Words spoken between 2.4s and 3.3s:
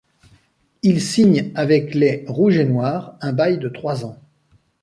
et noir,